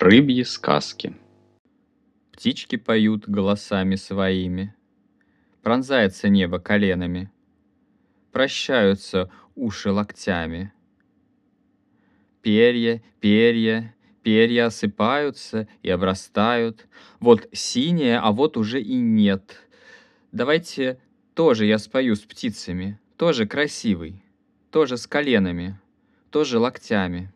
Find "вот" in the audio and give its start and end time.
17.18-17.46, 18.32-18.56